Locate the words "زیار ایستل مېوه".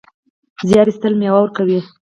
0.69-1.39